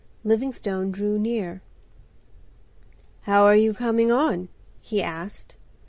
[0.23, 1.61] Livingstone drew near.
[3.29, 4.49] "How are you coming on?"
[4.81, 5.57] he asked.